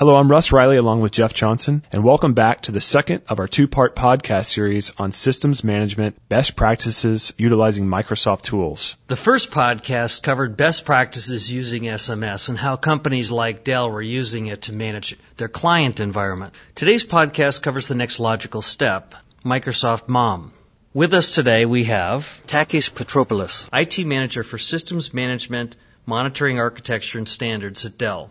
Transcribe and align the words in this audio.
Hello, 0.00 0.16
I'm 0.16 0.30
Russ 0.30 0.50
Riley 0.50 0.78
along 0.78 1.02
with 1.02 1.12
Jeff 1.12 1.34
Johnson, 1.34 1.84
and 1.92 2.02
welcome 2.02 2.32
back 2.32 2.62
to 2.62 2.72
the 2.72 2.80
second 2.80 3.22
of 3.28 3.38
our 3.38 3.46
two-part 3.46 3.94
podcast 3.94 4.46
series 4.46 4.94
on 4.96 5.12
systems 5.12 5.62
management, 5.62 6.16
best 6.26 6.56
practices 6.56 7.34
utilizing 7.36 7.84
Microsoft 7.84 8.40
tools. 8.40 8.96
The 9.08 9.16
first 9.16 9.50
podcast 9.50 10.22
covered 10.22 10.56
best 10.56 10.86
practices 10.86 11.52
using 11.52 11.82
SMS 11.82 12.48
and 12.48 12.56
how 12.56 12.76
companies 12.76 13.30
like 13.30 13.62
Dell 13.62 13.90
were 13.90 14.00
using 14.00 14.46
it 14.46 14.62
to 14.62 14.72
manage 14.72 15.18
their 15.36 15.48
client 15.48 16.00
environment. 16.00 16.54
Today's 16.74 17.04
podcast 17.04 17.60
covers 17.60 17.86
the 17.86 17.94
next 17.94 18.18
logical 18.18 18.62
step, 18.62 19.14
Microsoft 19.44 20.08
MOM. 20.08 20.54
With 20.94 21.12
us 21.12 21.32
today 21.32 21.66
we 21.66 21.84
have 21.84 22.40
Takis 22.46 22.90
Petropoulos, 22.90 23.68
IT 23.70 24.06
Manager 24.06 24.44
for 24.44 24.56
Systems 24.56 25.12
Management, 25.12 25.76
Monitoring 26.06 26.58
Architecture 26.58 27.18
and 27.18 27.28
Standards 27.28 27.84
at 27.84 27.98
Dell. 27.98 28.30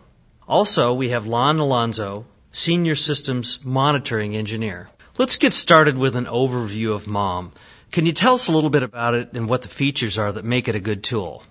Also, 0.50 0.94
we 0.94 1.10
have 1.10 1.28
Lon 1.28 1.60
Alonso, 1.60 2.26
Senior 2.50 2.96
Systems 2.96 3.60
Monitoring 3.62 4.34
Engineer. 4.34 4.90
Let's 5.16 5.36
get 5.36 5.52
started 5.52 5.96
with 5.96 6.16
an 6.16 6.24
overview 6.24 6.92
of 6.92 7.06
MOM. 7.06 7.52
Can 7.92 8.04
you 8.04 8.10
tell 8.10 8.34
us 8.34 8.48
a 8.48 8.52
little 8.52 8.68
bit 8.68 8.82
about 8.82 9.14
it 9.14 9.32
and 9.34 9.48
what 9.48 9.62
the 9.62 9.68
features 9.68 10.18
are 10.18 10.32
that 10.32 10.44
make 10.44 10.66
it 10.66 10.74
a 10.74 10.80
good 10.80 11.04
tool? 11.04 11.44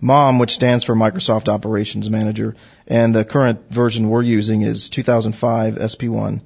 MOM, 0.00 0.38
which 0.38 0.54
stands 0.54 0.84
for 0.84 0.94
Microsoft 0.94 1.48
Operations 1.48 2.08
Manager, 2.08 2.54
and 2.86 3.12
the 3.12 3.24
current 3.24 3.68
version 3.68 4.08
we're 4.08 4.22
using 4.22 4.62
is 4.62 4.90
2005 4.90 5.74
SP1. 5.74 6.40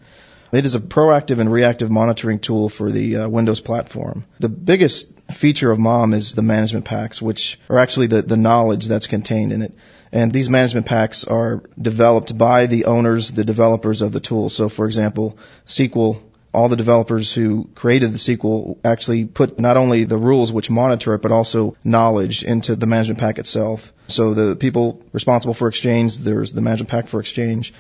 It 0.53 0.65
is 0.65 0.75
a 0.75 0.81
proactive 0.81 1.39
and 1.39 1.53
reactive 1.53 1.91
monitoring 1.91 2.39
tool 2.39 2.71
for 2.71 2.91
the 2.91 3.17
uh, 3.17 3.29
Windows 3.29 3.61
platform. 3.61 4.25
The 4.39 4.49
biggest 4.49 5.13
feature 5.33 5.71
of 5.71 5.79
MOM 5.79 6.15
is 6.15 6.33
the 6.33 6.41
management 6.41 6.87
packs, 6.87 7.21
which 7.21 7.61
are 7.69 7.79
actually 7.79 8.07
the, 8.07 8.23
the 8.23 8.39
knowledge 8.39 8.87
that's 8.87 9.07
contained 9.07 9.53
in 9.53 9.61
it. 9.61 9.75
And 10.13 10.33
these 10.33 10.49
management 10.49 10.87
packs 10.87 11.25
are 11.25 11.63
developed 11.81 12.37
by 12.37 12.67
the 12.67 12.87
owners, 12.87 13.31
the 13.31 13.45
developers 13.45 14.03
of 14.03 14.13
the 14.13 14.21
tool. 14.21 14.49
So 14.49 14.69
for 14.69 14.87
example, 14.87 15.39
SQL, 15.67 16.21
all 16.55 16.69
the 16.69 16.77
developers 16.77 17.33
who 17.33 17.69
created 17.75 18.13
the 18.13 18.19
SQL 18.19 18.79
actually 18.85 19.27
put 19.27 19.61
not 19.61 19.77
only 19.77 20.05
the 20.05 20.17
rules 20.17 20.53
which 20.53 20.71
monitor 20.71 21.15
it, 21.15 21.23
but 21.23 21.33
also 21.33 21.77
knowledge 21.85 22.43
into 22.43 22.75
the 22.75 22.87
management 22.87 23.21
pack 23.21 23.39
itself. 23.39 23.93
So 24.09 24.35
the 24.35 24.57
people 24.57 25.03
responsible 25.13 25.55
for 25.55 25.69
Exchange, 25.69 26.19
there's 26.19 26.53
the 26.53 26.63
management 26.63 26.91
pack 26.91 27.09
for 27.09 27.21
Exchange. 27.21 27.75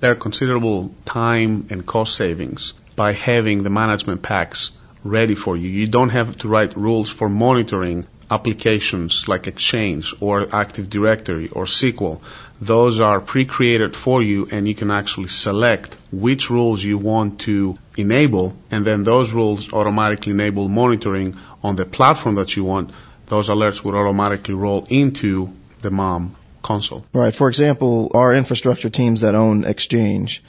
There 0.00 0.12
are 0.12 0.16
considerable 0.16 0.94
time 1.04 1.66
and 1.70 1.84
cost 1.86 2.16
savings 2.16 2.74
by 2.96 3.12
having 3.12 3.62
the 3.62 3.70
management 3.70 4.22
packs 4.22 4.70
ready 5.04 5.34
for 5.34 5.56
you. 5.56 5.68
You 5.68 5.86
don't 5.86 6.08
have 6.08 6.38
to 6.38 6.48
write 6.48 6.76
rules 6.76 7.10
for 7.10 7.28
monitoring 7.28 8.06
applications 8.30 9.28
like 9.28 9.46
Exchange 9.46 10.14
or 10.20 10.46
Active 10.54 10.90
Directory 10.90 11.48
or 11.48 11.64
SQL. 11.64 12.20
Those 12.60 13.00
are 13.00 13.20
pre-created 13.20 13.94
for 13.94 14.22
you 14.22 14.48
and 14.50 14.66
you 14.66 14.74
can 14.74 14.90
actually 14.90 15.28
select 15.28 15.96
which 16.10 16.50
rules 16.50 16.82
you 16.82 16.98
want 16.98 17.40
to 17.40 17.78
enable 17.96 18.56
and 18.70 18.84
then 18.84 19.04
those 19.04 19.32
rules 19.32 19.72
automatically 19.72 20.32
enable 20.32 20.68
monitoring 20.68 21.36
on 21.62 21.76
the 21.76 21.84
platform 21.84 22.36
that 22.36 22.56
you 22.56 22.64
want. 22.64 22.90
Those 23.26 23.48
alerts 23.48 23.82
would 23.84 23.94
automatically 23.94 24.54
roll 24.54 24.86
into 24.88 25.52
the 25.82 25.90
MOM 25.90 26.36
console. 26.62 27.04
Right. 27.12 27.34
For 27.34 27.48
example, 27.48 28.10
our 28.14 28.32
infrastructure 28.32 28.90
teams 28.90 29.20
that 29.20 29.34
own 29.34 29.64
Exchange, 29.64 30.42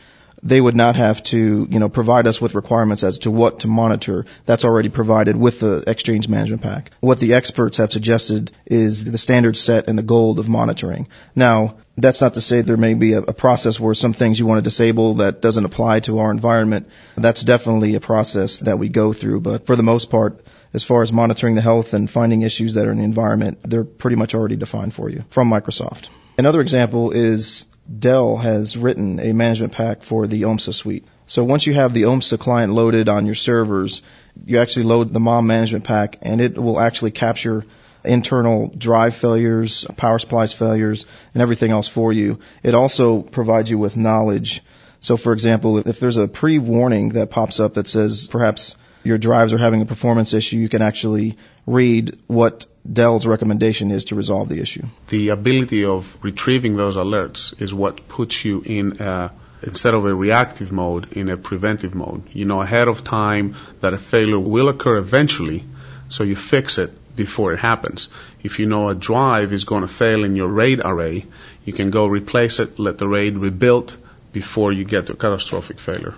they 0.43 0.61
would 0.61 0.75
not 0.75 0.95
have 0.95 1.23
to, 1.23 1.67
you 1.69 1.79
know, 1.79 1.89
provide 1.89 2.27
us 2.27 2.39
with 2.39 2.55
requirements 2.55 3.03
as 3.03 3.19
to 3.19 3.31
what 3.31 3.61
to 3.61 3.67
monitor. 3.67 4.25
That's 4.45 4.65
already 4.65 4.89
provided 4.89 5.35
with 5.35 5.59
the 5.59 5.83
Exchange 5.87 6.27
Management 6.27 6.61
Pack. 6.61 6.91
What 6.99 7.19
the 7.19 7.33
experts 7.33 7.77
have 7.77 7.91
suggested 7.91 8.51
is 8.65 9.03
the 9.03 9.17
standard 9.17 9.57
set 9.57 9.87
and 9.87 9.97
the 9.97 10.03
goal 10.03 10.39
of 10.39 10.47
monitoring. 10.47 11.07
Now, 11.35 11.77
that's 11.97 12.21
not 12.21 12.35
to 12.35 12.41
say 12.41 12.61
there 12.61 12.77
may 12.77 12.93
be 12.93 13.13
a, 13.13 13.19
a, 13.19 13.33
process 13.33 13.79
where 13.79 13.95
some 13.95 14.13
things 14.13 14.39
you 14.39 14.45
want 14.45 14.59
to 14.59 14.69
disable 14.69 15.15
that 15.15 15.41
doesn't 15.41 15.65
apply 15.65 16.01
to 16.01 16.19
our 16.19 16.29
environment. 16.29 16.87
That's 17.15 17.41
definitely 17.41 17.95
a 17.95 17.99
process 17.99 18.59
that 18.59 18.77
we 18.77 18.89
go 18.89 19.13
through, 19.13 19.39
but 19.41 19.65
for 19.65 19.75
the 19.75 19.83
most 19.83 20.11
part, 20.11 20.45
as 20.73 20.83
far 20.83 21.01
as 21.01 21.11
monitoring 21.11 21.55
the 21.55 21.61
health 21.61 21.93
and 21.93 22.09
finding 22.09 22.43
issues 22.43 22.75
that 22.75 22.85
are 22.85 22.91
in 22.91 22.99
the 22.99 23.03
environment, 23.03 23.59
they're 23.63 23.83
pretty 23.83 24.15
much 24.15 24.35
already 24.35 24.55
defined 24.55 24.93
for 24.93 25.09
you 25.09 25.23
from 25.29 25.49
Microsoft. 25.49 26.09
Another 26.37 26.61
example 26.61 27.11
is 27.11 27.65
Dell 27.87 28.35
has 28.37 28.75
written 28.75 29.19
a 29.19 29.33
management 29.33 29.73
pack 29.73 30.03
for 30.03 30.27
the 30.27 30.41
OMSA 30.43 30.73
suite. 30.73 31.05
So 31.25 31.43
once 31.43 31.65
you 31.65 31.73
have 31.73 31.93
the 31.93 32.03
OMSA 32.03 32.39
client 32.39 32.73
loaded 32.73 33.09
on 33.09 33.25
your 33.25 33.35
servers, 33.35 34.01
you 34.45 34.59
actually 34.59 34.83
load 34.83 35.13
the 35.13 35.19
MOM 35.19 35.47
management 35.47 35.83
pack 35.83 36.19
and 36.21 36.41
it 36.41 36.57
will 36.57 36.79
actually 36.79 37.11
capture 37.11 37.65
internal 38.03 38.67
drive 38.67 39.15
failures, 39.15 39.85
power 39.95 40.19
supplies 40.19 40.53
failures, 40.53 41.05
and 41.33 41.41
everything 41.41 41.71
else 41.71 41.87
for 41.87 42.11
you. 42.11 42.39
It 42.63 42.75
also 42.75 43.21
provides 43.21 43.69
you 43.69 43.77
with 43.77 43.97
knowledge. 43.97 44.63
So 44.99 45.17
for 45.17 45.33
example, 45.33 45.77
if 45.79 45.99
there's 45.99 46.17
a 46.17 46.27
pre-warning 46.27 47.09
that 47.09 47.29
pops 47.29 47.59
up 47.59 47.75
that 47.75 47.87
says 47.87 48.27
perhaps 48.27 48.75
your 49.03 49.17
drives 49.17 49.53
are 49.53 49.57
having 49.57 49.81
a 49.81 49.85
performance 49.85 50.33
issue, 50.33 50.57
you 50.57 50.69
can 50.69 50.81
actually 50.81 51.37
read 51.65 52.17
what 52.27 52.65
Dell's 52.91 53.25
recommendation 53.25 53.91
is 53.91 54.05
to 54.05 54.15
resolve 54.15 54.49
the 54.49 54.59
issue. 54.59 54.83
The 55.09 55.29
ability 55.29 55.85
of 55.85 56.17
retrieving 56.21 56.75
those 56.75 56.95
alerts 56.95 57.59
is 57.61 57.73
what 57.73 58.07
puts 58.07 58.43
you 58.45 58.63
in 58.65 59.01
a, 59.01 59.31
instead 59.61 59.93
of 59.93 60.05
a 60.05 60.13
reactive 60.13 60.71
mode, 60.71 61.13
in 61.13 61.29
a 61.29 61.37
preventive 61.37 61.95
mode. 61.95 62.23
You 62.31 62.45
know 62.45 62.61
ahead 62.61 62.87
of 62.87 63.03
time 63.03 63.55
that 63.81 63.93
a 63.93 63.97
failure 63.97 64.39
will 64.39 64.69
occur 64.69 64.97
eventually, 64.97 65.63
so 66.09 66.23
you 66.23 66.35
fix 66.35 66.77
it 66.77 66.91
before 67.15 67.51
it 67.53 67.59
happens. 67.59 68.09
If 68.43 68.59
you 68.59 68.67
know 68.67 68.89
a 68.89 68.95
drive 68.95 69.51
is 69.51 69.65
going 69.65 69.81
to 69.81 69.87
fail 69.87 70.23
in 70.23 70.35
your 70.35 70.47
RAID 70.47 70.81
array, 70.85 71.25
you 71.65 71.73
can 71.73 71.89
go 71.89 72.05
replace 72.05 72.59
it, 72.59 72.79
let 72.79 72.97
the 72.97 73.07
RAID 73.07 73.37
rebuild 73.37 73.97
before 74.31 74.71
you 74.71 74.85
get 74.85 75.07
to 75.07 75.13
a 75.13 75.15
catastrophic 75.15 75.79
failure. 75.79 76.13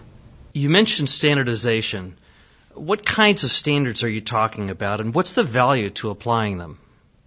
You 0.53 0.69
mentioned 0.69 1.09
standardization. 1.09 2.17
What 2.79 3.05
kinds 3.05 3.43
of 3.43 3.51
standards 3.51 4.05
are 4.05 4.09
you 4.09 4.21
talking 4.21 4.69
about, 4.69 5.01
and 5.01 5.13
what's 5.13 5.33
the 5.33 5.43
value 5.43 5.89
to 6.01 6.11
applying 6.11 6.57
them? 6.57 6.79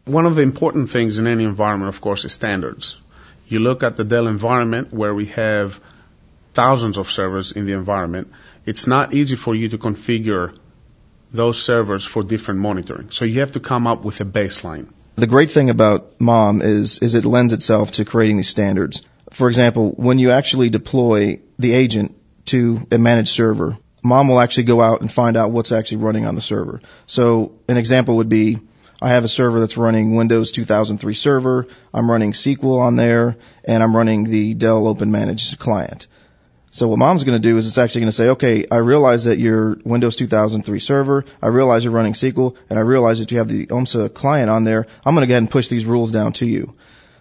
One 0.06 0.24
of 0.24 0.34
the 0.34 0.42
important 0.42 0.88
things 0.90 1.18
in 1.18 1.26
any 1.26 1.44
environment, 1.44 1.94
of 1.94 2.00
course, 2.00 2.24
is 2.24 2.32
standards. 2.32 2.96
You 3.48 3.58
look 3.58 3.82
at 3.82 3.96
the 3.96 4.04
Dell 4.04 4.28
environment 4.28 4.94
where 4.94 5.14
we 5.14 5.26
have 5.26 5.78
thousands 6.54 6.96
of 6.96 7.10
servers 7.10 7.52
in 7.52 7.66
the 7.66 7.74
environment. 7.74 8.32
It's 8.64 8.86
not 8.86 9.12
easy 9.12 9.36
for 9.36 9.54
you 9.54 9.68
to 9.68 9.78
configure 9.78 10.56
those 11.32 11.62
servers 11.62 12.06
for 12.06 12.22
different 12.22 12.60
monitoring. 12.60 13.10
So 13.10 13.26
you 13.26 13.40
have 13.40 13.52
to 13.52 13.60
come 13.60 13.86
up 13.86 14.04
with 14.04 14.20
a 14.22 14.24
baseline. 14.24 14.88
The 15.16 15.26
great 15.26 15.50
thing 15.50 15.69
about 15.69 16.19
MOM 16.19 16.62
is, 16.62 16.98
is 17.00 17.14
it 17.14 17.26
lends 17.26 17.52
itself 17.52 17.92
to 17.92 18.06
creating 18.06 18.38
these 18.38 18.48
standards. 18.48 19.02
For 19.30 19.48
example, 19.48 19.90
when 19.90 20.19
you 20.19 20.30
actually 20.30 20.70
deploy 20.70 21.40
the 21.58 21.74
agent 21.74 22.16
to 22.46 22.86
a 22.90 22.96
managed 22.96 23.28
server, 23.28 23.76
mom 24.02 24.28
will 24.28 24.40
actually 24.40 24.64
go 24.64 24.80
out 24.80 25.00
and 25.00 25.10
find 25.10 25.36
out 25.36 25.50
what's 25.50 25.72
actually 25.72 25.98
running 25.98 26.26
on 26.26 26.34
the 26.34 26.40
server. 26.40 26.80
So 27.06 27.52
an 27.68 27.76
example 27.76 28.16
would 28.16 28.28
be, 28.28 28.58
I 29.00 29.10
have 29.10 29.24
a 29.24 29.28
server 29.28 29.60
that's 29.60 29.76
running 29.76 30.14
Windows 30.14 30.52
2003 30.52 31.14
server. 31.14 31.66
I'm 31.92 32.10
running 32.10 32.32
SQL 32.32 32.78
on 32.78 32.96
there 32.96 33.36
and 33.64 33.82
I'm 33.82 33.96
running 33.96 34.24
the 34.24 34.54
Dell 34.54 34.86
Open 34.86 35.10
Managed 35.10 35.58
client. 35.58 36.06
So 36.70 36.88
what 36.88 36.98
mom's 36.98 37.24
going 37.24 37.40
to 37.40 37.48
do 37.48 37.56
is 37.56 37.66
it's 37.66 37.78
actually 37.78 38.02
going 38.02 38.08
to 38.08 38.16
say, 38.16 38.28
okay, 38.30 38.64
I 38.70 38.76
realize 38.76 39.24
that 39.24 39.38
you're 39.38 39.76
Windows 39.84 40.16
2003 40.16 40.80
server. 40.80 41.24
I 41.42 41.48
realize 41.48 41.84
you're 41.84 41.92
running 41.92 42.14
SQL 42.14 42.56
and 42.70 42.78
I 42.78 42.82
realize 42.82 43.19
that 43.19 43.30
you 43.30 43.38
have 43.38 43.48
the 43.48 43.66
OMSA 43.66 44.14
client 44.14 44.48
on 44.48 44.64
there. 44.64 44.86
I'm 45.04 45.14
going 45.14 45.22
to 45.22 45.26
go 45.26 45.34
ahead 45.34 45.42
and 45.42 45.50
push 45.50 45.69
these 45.69 45.84
rules 45.84 46.12
down 46.12 46.32
to 46.34 46.46
you. 46.46 46.74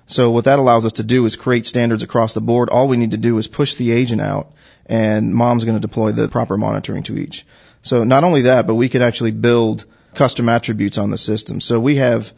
So 0.06 0.32
what 0.32 0.46
that 0.46 0.60
allows 0.60 0.86
us 0.86 0.94
to 0.94 1.04
do 1.04 1.26
is 1.26 1.36
create 1.36 1.66
standards 1.66 2.04
across 2.04 2.34
the 2.34 2.42
board. 2.42 2.70
All 2.70 2.88
we 2.88 2.98
need 2.98 3.12
to 3.12 3.18
do 3.18 3.38
is 3.38 3.48
push 3.48 3.76
the 3.76 3.92
agent 3.92 4.22
out 4.22 4.54
and 4.86 5.34
mom's 5.34 5.64
going 5.64 5.76
to 5.76 5.82
deploy 5.82 6.12
the 6.12 6.28
proper 6.28 6.58
monitoring 6.58 7.04
to 7.04 7.18
each. 7.18 7.46
So 7.82 8.04
not 8.04 8.24
only 8.24 8.44
that, 8.44 8.68
but 8.68 8.76
we 8.76 8.90
could 8.90 9.02
actually 9.02 9.32
build 9.32 9.86
custom 10.14 10.50
attributes 10.50 10.98
on 10.98 11.10
the 11.10 11.18
system. 11.18 11.62
So 11.62 11.80
we 11.80 11.96
have, 11.96 12.32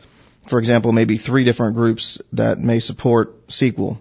for 0.48 0.60
example, 0.60 0.92
maybe 0.92 1.18
three 1.18 1.44
different 1.44 1.76
groups 1.76 2.22
that 2.34 2.60
may 2.60 2.80
support 2.80 3.48
SQL. 3.48 4.00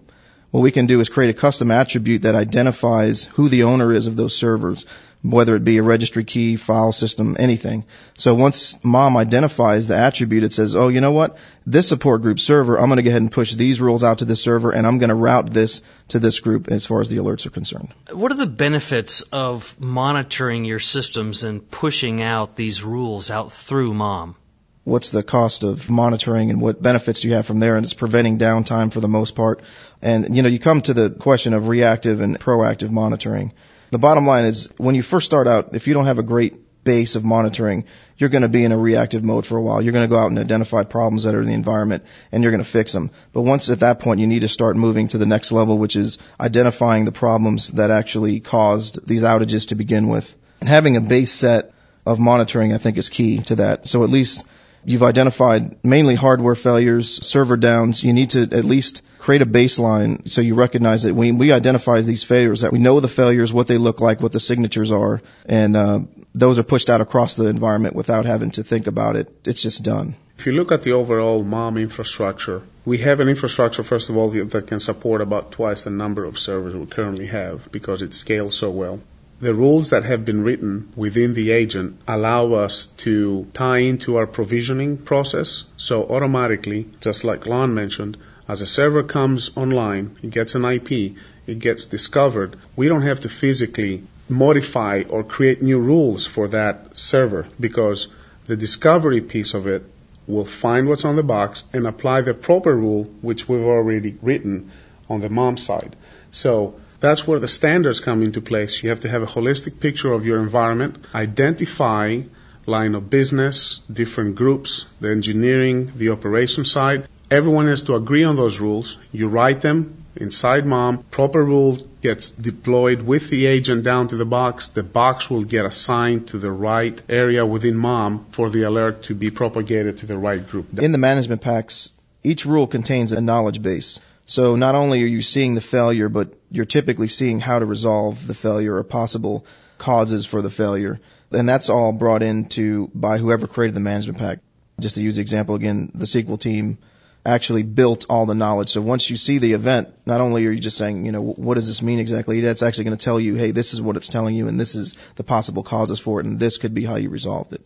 What 0.51 0.61
we 0.61 0.71
can 0.71 0.85
do 0.85 0.99
is 0.99 1.09
create 1.09 1.31
a 1.31 1.39
custom 1.39 1.71
attribute 1.71 2.21
that 2.21 2.35
identifies 2.35 3.23
who 3.23 3.49
the 3.49 3.63
owner 3.63 3.91
is 3.91 4.07
of 4.07 4.15
those 4.15 4.35
servers 4.35 4.85
whether 5.23 5.55
it 5.55 5.63
be 5.63 5.77
a 5.77 5.83
registry 5.83 6.25
key, 6.25 6.57
file 6.57 6.91
system, 6.91 7.37
anything. 7.39 7.85
So 8.17 8.35
once 8.35 8.77
mom 8.83 9.15
identifies 9.15 9.87
the 9.87 9.95
attribute, 9.95 10.43
it 10.43 10.51
says, 10.51 10.75
oh, 10.75 10.89
you 10.89 10.99
know 10.99 11.11
what? 11.11 11.37
This 11.65 11.87
support 11.87 12.21
group 12.21 12.41
server, 12.41 12.77
I'm 12.77 12.87
going 12.87 12.97
to 12.97 13.03
go 13.03 13.09
ahead 13.09 13.21
and 13.21 13.31
push 13.31 13.53
these 13.53 13.79
rules 13.79 14.03
out 14.03 14.19
to 14.19 14.25
this 14.25 14.41
server 14.41 14.71
and 14.71 14.85
I'm 14.85 14.99
going 14.99 15.09
to 15.09 15.15
route 15.15 15.51
this 15.51 15.81
to 16.09 16.19
this 16.19 16.41
group 16.41 16.69
as 16.69 16.85
far 16.85 16.99
as 16.99 17.07
the 17.07 17.17
alerts 17.17 17.45
are 17.45 17.51
concerned. 17.51 17.93
What 18.11 18.33
are 18.33 18.35
the 18.35 18.45
benefits 18.45 19.21
of 19.21 19.79
monitoring 19.79 20.65
your 20.65 20.79
systems 20.79 21.45
and 21.45 21.71
pushing 21.71 22.21
out 22.21 22.57
these 22.57 22.83
rules 22.83 23.31
out 23.31 23.53
through 23.53 23.93
mom? 23.93 24.35
What's 24.83 25.11
the 25.11 25.23
cost 25.23 25.63
of 25.63 25.89
monitoring 25.89 26.49
and 26.49 26.59
what 26.59 26.81
benefits 26.81 27.21
do 27.21 27.29
you 27.29 27.35
have 27.35 27.45
from 27.45 27.61
there? 27.61 27.77
And 27.77 27.85
it's 27.85 27.93
preventing 27.93 28.37
downtime 28.37 28.91
for 28.91 28.99
the 28.99 29.07
most 29.07 29.35
part. 29.35 29.61
And, 30.01 30.35
you 30.35 30.41
know, 30.41 30.49
you 30.49 30.59
come 30.59 30.81
to 30.81 30.93
the 30.93 31.09
question 31.11 31.53
of 31.53 31.69
reactive 31.69 32.19
and 32.19 32.37
proactive 32.37 32.91
monitoring 32.91 33.53
the 33.93 33.99
bottom 33.99 34.25
line 34.25 34.45
is 34.45 34.69
when 34.77 34.95
you 34.95 35.01
first 35.01 35.25
start 35.25 35.47
out, 35.47 35.75
if 35.75 35.87
you 35.87 35.93
don't 35.93 36.05
have 36.05 36.19
a 36.19 36.23
great 36.23 36.83
base 36.83 37.15
of 37.15 37.23
monitoring, 37.23 37.85
you're 38.17 38.29
going 38.29 38.41
to 38.41 38.49
be 38.49 38.63
in 38.63 38.71
a 38.71 38.77
reactive 38.77 39.23
mode 39.23 39.45
for 39.45 39.57
a 39.57 39.61
while. 39.61 39.81
You're 39.81 39.93
going 39.93 40.07
to 40.07 40.13
go 40.13 40.19
out 40.19 40.27
and 40.27 40.39
identify 40.39 40.83
problems 40.83 41.23
that 41.23 41.35
are 41.35 41.41
in 41.41 41.47
the 41.47 41.53
environment 41.53 42.03
and 42.31 42.43
you're 42.43 42.51
going 42.51 42.63
to 42.63 42.69
fix 42.69 42.91
them. 42.91 43.11
But 43.31 43.41
once 43.41 43.69
at 43.69 43.79
that 43.79 43.99
point, 43.99 44.19
you 44.19 44.27
need 44.27 44.41
to 44.41 44.47
start 44.47 44.75
moving 44.75 45.07
to 45.09 45.17
the 45.17 45.25
next 45.25 45.51
level, 45.51 45.77
which 45.77 45.95
is 45.95 46.17
identifying 46.39 47.05
the 47.05 47.11
problems 47.11 47.69
that 47.69 47.91
actually 47.91 48.39
caused 48.39 49.05
these 49.07 49.23
outages 49.23 49.69
to 49.69 49.75
begin 49.75 50.09
with. 50.09 50.35
And 50.59 50.69
having 50.69 50.97
a 50.97 51.01
base 51.01 51.31
set 51.31 51.71
of 52.05 52.19
monitoring, 52.19 52.73
I 52.73 52.77
think, 52.77 52.97
is 52.97 53.09
key 53.09 53.39
to 53.43 53.55
that. 53.57 53.87
So 53.87 54.03
at 54.03 54.09
least 54.09 54.43
You've 54.85 55.03
identified 55.03 55.83
mainly 55.83 56.15
hardware 56.15 56.55
failures, 56.55 57.25
server 57.25 57.57
downs. 57.57 58.03
You 58.03 58.13
need 58.13 58.31
to 58.31 58.41
at 58.41 58.65
least 58.65 59.01
create 59.19 59.41
a 59.41 59.45
baseline 59.45 60.29
so 60.29 60.41
you 60.41 60.55
recognize 60.55 61.03
that 61.03 61.13
when 61.13 61.37
we 61.37 61.53
identify 61.53 62.01
these 62.01 62.23
failures, 62.23 62.61
that 62.61 62.73
we 62.73 62.79
know 62.79 62.99
the 62.99 63.07
failures, 63.07 63.53
what 63.53 63.67
they 63.67 63.77
look 63.77 64.01
like, 64.01 64.19
what 64.21 64.33
the 64.33 64.39
signatures 64.39 64.91
are, 64.91 65.21
and 65.45 65.77
uh, 65.77 65.99
those 66.35 66.59
are 66.59 66.63
pushed 66.63 66.89
out 66.89 66.99
across 66.99 67.35
the 67.35 67.45
environment 67.45 67.95
without 67.95 68.25
having 68.25 68.51
to 68.51 68.63
think 68.63 68.87
about 68.87 69.15
it. 69.15 69.31
It's 69.45 69.61
just 69.61 69.83
done. 69.83 70.15
If 70.37 70.47
you 70.47 70.51
look 70.51 70.73
at 70.73 70.83
the 70.83 70.91
overall 70.91 71.41
MOM 71.43 71.77
infrastructure, 71.77 72.63
we 72.85 72.97
have 72.97 73.21
an 73.21 73.29
infrastructure, 73.29 73.83
first 73.83 74.09
of 74.09 74.17
all, 74.17 74.31
that 74.31 74.67
can 74.67 74.81
support 74.81 75.21
about 75.21 75.51
twice 75.51 75.83
the 75.83 75.89
number 75.89 76.25
of 76.25 76.37
servers 76.37 76.75
we 76.75 76.85
currently 76.85 77.27
have 77.27 77.71
because 77.71 78.01
it 78.01 78.13
scales 78.13 78.55
so 78.55 78.69
well. 78.71 78.99
The 79.41 79.53
rules 79.53 79.89
that 79.89 80.05
have 80.05 80.23
been 80.23 80.43
written 80.43 80.89
within 80.95 81.33
the 81.33 81.51
agent 81.51 81.99
allow 82.07 82.53
us 82.53 82.87
to 82.97 83.47
tie 83.53 83.79
into 83.79 84.15
our 84.15 84.27
provisioning 84.27 84.97
process. 84.97 85.65
So 85.75 86.05
automatically, 86.05 86.87
just 87.01 87.23
like 87.23 87.45
Lon 87.45 87.73
mentioned, 87.73 88.17
as 88.47 88.61
a 88.61 88.67
server 88.67 89.03
comes 89.03 89.51
online, 89.55 90.17
it 90.21 90.29
gets 90.29 90.55
an 90.55 90.65
IP, 90.65 91.15
it 91.47 91.59
gets 91.59 91.85
discovered, 91.85 92.55
we 92.75 92.87
don't 92.87 93.01
have 93.01 93.21
to 93.21 93.29
physically 93.29 94.03
modify 94.29 95.03
or 95.09 95.23
create 95.23 95.61
new 95.61 95.79
rules 95.79 96.25
for 96.25 96.47
that 96.49 96.97
server 96.97 97.47
because 97.59 98.07
the 98.47 98.55
discovery 98.55 99.21
piece 99.21 99.53
of 99.53 99.67
it 99.67 99.83
will 100.27 100.45
find 100.45 100.87
what's 100.87 101.05
on 101.05 101.15
the 101.15 101.23
box 101.23 101.63
and 101.73 101.85
apply 101.85 102.21
the 102.21 102.33
proper 102.33 102.75
rule 102.75 103.05
which 103.21 103.47
we've 103.47 103.63
already 103.63 104.17
written 104.21 104.71
on 105.09 105.21
the 105.21 105.29
mom 105.29 105.57
side. 105.57 105.95
So 106.31 106.79
that's 107.03 107.27
where 107.27 107.39
the 107.39 107.49
standards 107.49 107.99
come 107.99 108.23
into 108.23 108.39
place. 108.39 108.81
You 108.81 108.89
have 108.89 109.01
to 109.01 109.09
have 109.09 109.23
a 109.23 109.25
holistic 109.25 109.81
picture 109.81 110.13
of 110.13 110.25
your 110.25 110.41
environment, 110.41 111.05
identify 111.13 112.21
line 112.65 112.95
of 112.95 113.09
business, 113.09 113.81
different 113.91 114.35
groups, 114.35 114.85
the 115.01 115.11
engineering, 115.11 115.91
the 115.97 116.11
operation 116.11 116.63
side. 116.63 117.09
Everyone 117.29 117.67
has 117.67 117.81
to 117.83 117.95
agree 117.95 118.23
on 118.23 118.37
those 118.37 118.61
rules. 118.61 118.97
You 119.11 119.27
write 119.27 119.59
them 119.59 120.05
inside 120.15 120.65
MOM. 120.65 121.03
Proper 121.11 121.43
rule 121.43 121.77
gets 121.99 122.29
deployed 122.29 123.01
with 123.01 123.29
the 123.29 123.47
agent 123.47 123.83
down 123.83 124.07
to 124.07 124.15
the 124.15 124.29
box. 124.37 124.69
The 124.69 124.83
box 124.83 125.29
will 125.29 125.43
get 125.43 125.65
assigned 125.65 126.29
to 126.29 126.37
the 126.37 126.53
right 126.53 127.01
area 127.09 127.45
within 127.45 127.75
MOM 127.75 128.27
for 128.31 128.49
the 128.49 128.63
alert 128.63 129.03
to 129.09 129.13
be 129.13 129.29
propagated 129.29 129.97
to 129.97 130.05
the 130.05 130.17
right 130.17 130.47
group. 130.47 130.79
In 130.79 130.93
the 130.93 130.97
management 131.09 131.41
packs, 131.41 131.91
each 132.23 132.45
rule 132.45 132.67
contains 132.67 133.11
a 133.11 133.19
knowledge 133.19 133.61
base. 133.61 133.99
So 134.25 134.55
not 134.55 134.75
only 134.75 135.03
are 135.03 135.07
you 135.07 135.21
seeing 135.21 135.55
the 135.55 135.61
failure, 135.61 136.09
but 136.09 136.33
you're 136.49 136.65
typically 136.65 137.07
seeing 137.07 137.39
how 137.39 137.59
to 137.59 137.65
resolve 137.65 138.25
the 138.25 138.33
failure 138.33 138.75
or 138.75 138.83
possible 138.83 139.45
causes 139.77 140.25
for 140.25 140.41
the 140.41 140.49
failure. 140.49 140.99
And 141.31 141.49
that's 141.49 141.69
all 141.69 141.91
brought 141.91 142.23
into 142.23 142.89
by 142.93 143.17
whoever 143.17 143.47
created 143.47 143.75
the 143.75 143.81
management 143.81 144.19
pack. 144.19 144.39
Just 144.79 144.95
to 144.95 145.01
use 145.01 145.15
the 145.15 145.21
example 145.21 145.55
again, 145.55 145.91
the 145.93 146.05
SQL 146.05 146.39
team 146.39 146.77
actually 147.25 147.63
built 147.63 148.05
all 148.09 148.25
the 148.25 148.35
knowledge. 148.35 148.69
So 148.69 148.81
once 148.81 149.09
you 149.09 149.17
see 149.17 149.37
the 149.37 149.53
event, 149.53 149.89
not 150.05 150.21
only 150.21 150.45
are 150.45 150.51
you 150.51 150.59
just 150.59 150.77
saying, 150.77 151.05
you 151.05 151.11
know, 151.11 151.21
what 151.21 151.55
does 151.55 151.67
this 151.67 151.81
mean 151.81 151.99
exactly? 151.99 152.41
That's 152.41 152.63
actually 152.63 152.85
going 152.85 152.97
to 152.97 153.03
tell 153.03 153.19
you, 153.19 153.35
hey, 153.35 153.51
this 153.51 153.73
is 153.73 153.81
what 153.81 153.95
it's 153.95 154.09
telling 154.09 154.35
you 154.35 154.47
and 154.47 154.59
this 154.59 154.75
is 154.75 154.95
the 155.15 155.23
possible 155.23 155.63
causes 155.63 155.99
for 155.99 156.19
it 156.19 156.25
and 156.25 156.39
this 156.39 156.57
could 156.57 156.73
be 156.73 156.83
how 156.83 156.95
you 156.95 157.09
resolved 157.09 157.53
it. 157.53 157.61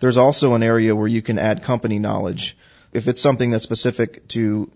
There's 0.00 0.16
also 0.16 0.54
an 0.54 0.62
area 0.62 0.94
where 0.94 1.08
you 1.08 1.22
can 1.22 1.38
add 1.38 1.62
company 1.62 1.98
knowledge. 1.98 2.56
If 2.92 3.08
it's 3.08 3.20
something 3.20 3.50
that's 3.50 3.64
specific 3.64 4.28
to 4.28 4.70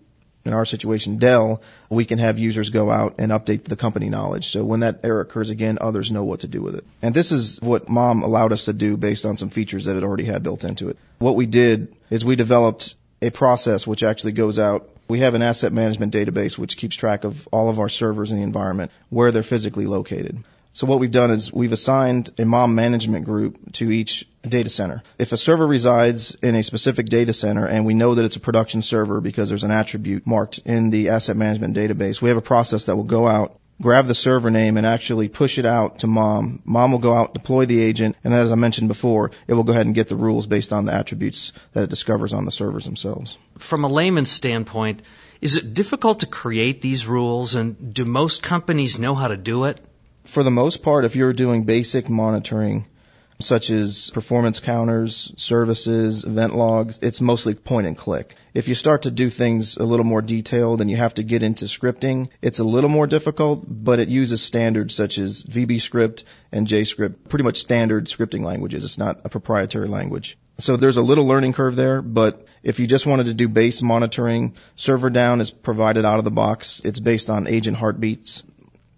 in 0.45 0.55
our 0.55 0.65
situation, 0.65 1.19
Dell, 1.19 1.61
we 1.89 2.05
can 2.05 2.19
have 2.19 2.39
users 2.39 2.71
go 2.71 2.91
out 2.91 3.17
and 3.19 3.31
update 3.31 3.65
the 3.65 3.77
company 3.77 4.09
knowledge. 4.09 4.49
So 4.49 4.65
when 4.65 4.81
that 4.81 5.01
error 5.05 5.21
occurs 5.21 5.51
again, 5.51 5.79
others 5.81 6.11
know 6.11 6.25
what 6.25 6.41
to 6.41 6.49
do 6.49 6.63
with 6.63 6.77
it. 6.77 6.85
And 7.03 7.15
this 7.15 7.31
is 7.31 7.61
what 7.61 7.89
mom 7.89 8.23
allowed 8.23 8.53
us 8.53 8.65
to 8.65 8.73
do 8.73 8.97
based 8.97 9.27
on 9.27 9.37
some 9.37 9.51
features 9.51 9.85
that 9.85 9.97
it 9.97 10.03
already 10.03 10.25
had 10.25 10.43
built 10.43 10.65
into 10.65 10.89
it. 10.89 10.99
What 11.19 11.37
we 11.37 11.47
did 11.47 11.95
is 12.09 12.25
we 12.25 12.37
developed 12.37 12.95
a 13.21 13.31
process 13.31 13.87
which 13.87 14.03
actually 14.03 14.33
goes 14.33 14.59
out. 14.59 14.89
We 15.09 15.21
have 15.21 15.35
an 15.35 15.43
asset 15.43 15.73
management 15.73 16.15
database 16.15 16.57
which 16.57 16.77
keeps 16.77 16.97
track 16.97 17.25
of 17.25 17.47
all 17.49 17.69
of 17.69 17.79
our 17.79 17.89
servers 17.89 18.31
in 18.31 18.39
the 18.39 18.43
environment, 18.43 18.93
where 19.11 19.33
they're 19.33 19.43
physically 19.43 19.87
located. 19.87 20.43
So 20.73 20.87
what 20.87 21.01
we've 21.01 21.11
done 21.11 21.31
is 21.33 21.53
we've 21.53 21.73
assigned 21.73 22.31
a 22.39 22.45
mom 22.45 22.75
management 22.75 23.25
group 23.25 23.73
to 23.75 23.91
each 23.91 24.29
data 24.43 24.71
center. 24.71 25.03
If 25.19 25.33
a 25.33 25.37
server 25.37 25.67
resides 25.67 26.37
in 26.43 26.55
a 26.55 26.63
specific 26.63 27.07
data 27.07 27.33
center 27.33 27.67
and 27.67 27.85
we 27.85 27.95
know 27.95 28.15
that 28.15 28.25
it's 28.25 28.37
a 28.37 28.41
production 28.41 28.81
server 28.81 29.21
because 29.21 29.49
there's 29.49 29.65
an 29.65 29.73
attribute 29.73 30.27
marked 30.27 30.61
in 30.65 30.91
the 30.91 31.09
asset 31.11 31.37
management 31.37 31.77
database, 31.77 32.23
we 32.23 32.29
have 32.29 32.39
a 32.39 32.43
process 32.43 32.85
that 32.85 32.95
will 32.95 33.03
go 33.03 33.27
out, 33.27 33.59
grab 33.83 34.07
the 34.07 34.15
server 34.15 34.51
name 34.51 34.77
and 34.77 34.87
actually 34.87 35.29
push 35.29 35.59
it 35.59 35.67
out 35.67 35.99
to 36.01 36.07
mom. 36.07 36.63
Mom 36.65 36.93
will 36.93 37.01
go 37.01 37.15
out, 37.15 37.35
deploy 37.35 37.67
the 37.67 37.83
agent, 37.83 38.15
and 38.23 38.33
as 38.33 38.53
I 38.53 38.55
mentioned 38.55 38.87
before, 38.87 39.33
it 39.49 39.55
will 39.55 39.65
go 39.65 39.73
ahead 39.73 39.87
and 39.87 39.95
get 39.95 40.09
the 40.09 40.17
rules 40.17 40.47
based 40.47 40.73
on 40.73 40.85
the 40.85 40.95
attributes 40.95 41.53
that 41.73 41.83
it 41.83 41.91
discovers 41.91 42.33
on 42.33 42.45
the 42.45 42.53
servers 42.53 42.85
themselves. 42.85 43.37
From 43.59 43.83
a 43.83 43.89
layman's 43.89 44.31
standpoint, 44.31 45.03
is 45.41 45.57
it 45.57 45.75
difficult 45.75 46.21
to 46.21 46.27
create 46.27 46.81
these 46.81 47.09
rules 47.09 47.57
and 47.57 47.93
do 47.93 48.05
most 48.05 48.43
companies 48.43 49.01
know 49.01 49.17
how 49.17 49.29
to 49.29 49.37
do 49.37 49.65
it? 49.65 49.85
For 50.25 50.43
the 50.43 50.51
most 50.51 50.83
part, 50.83 51.05
if 51.05 51.17
you're 51.17 51.33
doing 51.33 51.65
basic 51.65 52.09
monitoring, 52.09 52.87
such 53.41 53.71
as 53.71 54.11
performance 54.11 54.61
counters, 54.61 55.33
services, 55.37 56.25
event 56.25 56.55
logs, 56.55 56.99
it's 57.03 57.21
mostly 57.21 57.55
point 57.55 57.87
and 57.87 57.97
click. 57.97 58.37
If 58.53 58.69
you 58.69 58.75
start 58.75 59.03
to 59.03 59.11
do 59.11 59.31
things 59.31 59.77
a 59.77 59.85
little 59.85 60.05
more 60.05 60.23
detailed 60.23 60.81
and 60.81 60.91
you 60.91 60.97
have 60.97 61.15
to 61.15 61.23
get 61.23 61.43
into 61.43 61.65
scripting, 61.65 62.29
it's 62.43 62.59
a 62.59 62.65
little 62.65 62.91
more 62.91 63.07
difficult, 63.07 63.65
but 63.67 63.99
it 63.99 64.09
uses 64.09 64.43
standards 64.43 64.95
such 64.95 65.19
as 65.19 65.43
VBScript 65.43 66.25
and 66.53 66.67
JScript, 66.67 67.29
pretty 67.29 67.45
much 67.45 67.59
standard 67.59 68.07
scripting 68.07 68.45
languages. 68.45 68.85
It's 68.85 68.99
not 68.99 69.21
a 69.25 69.29
proprietary 69.29 69.89
language. 69.89 70.37
So 70.59 70.77
there's 70.77 70.99
a 70.99 71.03
little 71.03 71.27
learning 71.27 71.55
curve 71.55 71.77
there, 71.77 72.03
but 72.03 72.47
if 72.63 72.79
you 72.79 72.87
just 72.87 73.07
wanted 73.07 73.27
to 73.27 73.35
do 73.35 73.49
base 73.49 73.81
monitoring, 73.81 74.55
server 74.77 75.09
down 75.09 75.41
is 75.41 75.51
provided 75.51 76.05
out 76.05 76.19
of 76.19 76.25
the 76.25 76.31
box. 76.31 76.83
It's 76.85 77.01
based 77.01 77.31
on 77.31 77.47
agent 77.47 77.79
heartbeats. 77.79 78.43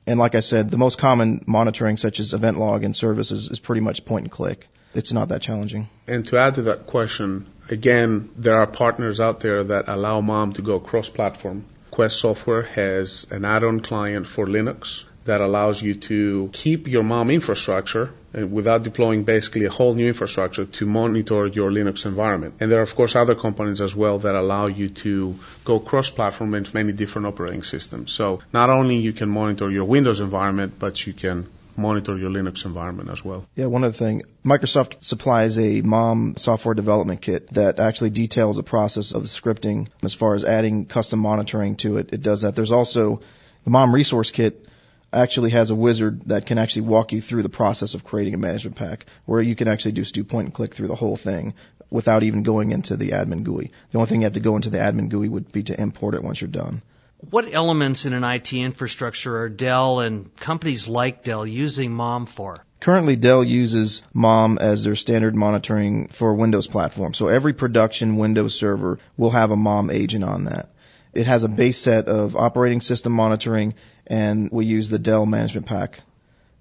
And 0.06 0.18
like 0.18 0.34
I 0.34 0.40
said, 0.40 0.70
the 0.70 0.78
most 0.78 0.98
common 0.98 1.44
monitoring, 1.46 1.96
such 1.96 2.18
as 2.20 2.34
event 2.34 2.58
log 2.58 2.84
and 2.84 2.94
services, 2.94 3.50
is 3.50 3.60
pretty 3.60 3.80
much 3.80 4.04
point 4.04 4.24
and 4.24 4.32
click. 4.32 4.68
It's 4.94 5.12
not 5.12 5.28
that 5.28 5.42
challenging. 5.42 5.88
And 6.06 6.26
to 6.28 6.36
add 6.38 6.56
to 6.56 6.62
that 6.62 6.86
question, 6.86 7.46
again, 7.70 8.30
there 8.36 8.56
are 8.56 8.66
partners 8.66 9.20
out 9.20 9.40
there 9.40 9.64
that 9.64 9.88
allow 9.88 10.20
mom 10.20 10.52
to 10.54 10.62
go 10.62 10.80
cross 10.80 11.08
platform. 11.08 11.64
Quest 11.90 12.18
Software 12.18 12.62
has 12.62 13.26
an 13.30 13.44
add 13.44 13.64
on 13.64 13.80
client 13.80 14.26
for 14.26 14.46
Linux 14.46 15.04
that 15.24 15.40
allows 15.40 15.80
you 15.80 15.94
to 15.94 16.50
keep 16.52 16.88
your 16.88 17.02
mom 17.02 17.30
infrastructure 17.30 18.12
uh, 18.36 18.46
without 18.46 18.82
deploying 18.82 19.24
basically 19.24 19.64
a 19.64 19.70
whole 19.70 19.94
new 19.94 20.08
infrastructure 20.08 20.64
to 20.64 20.86
monitor 20.86 21.46
your 21.46 21.70
Linux 21.70 22.06
environment. 22.06 22.54
And 22.60 22.70
there 22.70 22.80
are 22.80 22.82
of 22.82 22.94
course 22.94 23.14
other 23.14 23.34
components 23.34 23.80
as 23.80 23.94
well 23.94 24.18
that 24.20 24.34
allow 24.34 24.66
you 24.66 24.88
to 24.88 25.36
go 25.64 25.78
cross-platform 25.78 26.54
into 26.54 26.74
many 26.74 26.92
different 26.92 27.26
operating 27.26 27.62
systems. 27.62 28.12
So 28.12 28.40
not 28.52 28.70
only 28.70 28.96
you 28.96 29.12
can 29.12 29.28
monitor 29.28 29.70
your 29.70 29.84
Windows 29.84 30.20
environment, 30.20 30.74
but 30.78 31.06
you 31.06 31.12
can 31.12 31.46
monitor 31.76 32.16
your 32.18 32.30
Linux 32.30 32.64
environment 32.64 33.08
as 33.10 33.24
well. 33.24 33.46
Yeah, 33.54 33.66
one 33.66 33.84
other 33.84 33.92
thing. 33.92 34.22
Microsoft 34.44 35.02
supplies 35.04 35.58
a 35.58 35.80
MOM 35.80 36.34
software 36.36 36.74
development 36.74 37.22
kit 37.22 37.48
that 37.54 37.78
actually 37.80 38.10
details 38.10 38.56
the 38.56 38.62
process 38.62 39.12
of 39.12 39.22
the 39.22 39.28
scripting 39.28 39.88
as 40.02 40.14
far 40.14 40.34
as 40.34 40.44
adding 40.44 40.86
custom 40.86 41.18
monitoring 41.20 41.76
to 41.76 41.96
it. 41.96 42.10
It 42.12 42.22
does 42.22 42.42
that. 42.42 42.54
There's 42.54 42.72
also 42.72 43.22
the 43.64 43.70
MOM 43.70 43.94
resource 43.94 44.30
kit 44.30 44.66
actually 45.12 45.50
has 45.50 45.70
a 45.70 45.74
wizard 45.74 46.22
that 46.26 46.46
can 46.46 46.58
actually 46.58 46.82
walk 46.82 47.12
you 47.12 47.20
through 47.20 47.42
the 47.42 47.48
process 47.48 47.94
of 47.94 48.04
creating 48.04 48.34
a 48.34 48.38
management 48.38 48.76
pack, 48.76 49.06
where 49.26 49.42
you 49.42 49.54
can 49.54 49.68
actually 49.68 49.92
just 49.92 50.14
do 50.14 50.24
point 50.24 50.46
and 50.46 50.54
click 50.54 50.74
through 50.74 50.88
the 50.88 50.94
whole 50.94 51.16
thing 51.16 51.54
without 51.90 52.22
even 52.22 52.42
going 52.42 52.72
into 52.72 52.96
the 52.96 53.10
admin 53.10 53.44
GUI. 53.44 53.70
The 53.90 53.98
only 53.98 54.08
thing 54.08 54.22
you 54.22 54.26
have 54.26 54.32
to 54.34 54.40
go 54.40 54.56
into 54.56 54.70
the 54.70 54.78
admin 54.78 55.10
GUI 55.10 55.28
would 55.28 55.52
be 55.52 55.62
to 55.64 55.80
import 55.80 56.14
it 56.14 56.24
once 56.24 56.40
you're 56.40 56.48
done. 56.48 56.82
What 57.30 57.52
elements 57.52 58.04
in 58.04 58.14
an 58.14 58.24
IT 58.24 58.52
infrastructure 58.52 59.38
are 59.42 59.48
Dell 59.48 60.00
and 60.00 60.34
companies 60.36 60.88
like 60.88 61.22
Dell 61.22 61.46
using 61.46 61.92
MOM 61.92 62.26
for? 62.26 62.64
Currently, 62.80 63.14
Dell 63.14 63.44
uses 63.44 64.02
MOM 64.12 64.58
as 64.58 64.82
their 64.82 64.96
standard 64.96 65.36
monitoring 65.36 66.08
for 66.08 66.34
Windows 66.34 66.66
platform. 66.66 67.14
So 67.14 67.28
every 67.28 67.52
production 67.52 68.16
Windows 68.16 68.56
server 68.56 68.98
will 69.16 69.30
have 69.30 69.52
a 69.52 69.56
MOM 69.56 69.90
agent 69.90 70.24
on 70.24 70.44
that. 70.44 70.70
It 71.14 71.26
has 71.26 71.44
a 71.44 71.48
base 71.48 71.78
set 71.78 72.08
of 72.08 72.36
operating 72.36 72.80
system 72.80 73.12
monitoring, 73.12 73.74
and 74.06 74.50
we 74.50 74.64
use 74.64 74.88
the 74.88 74.98
Dell 74.98 75.26
management 75.26 75.66
pack. 75.66 76.00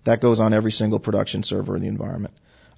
That 0.04 0.22
goes 0.22 0.40
on 0.40 0.54
every 0.54 0.72
single 0.72 1.00
production 1.00 1.44
server 1.44 1.76
in 1.76 1.82
the 1.82 1.88
environment. 1.88 2.34